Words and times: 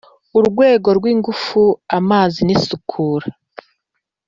Rwego 0.47 0.89
rw 0.97 1.05
ingufu 1.13 1.61
amazi 1.97 2.39
n 2.43 2.49
isukura 2.55 3.27